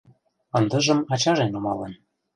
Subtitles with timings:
[0.57, 1.91] Ындыжым ачаже нумалын.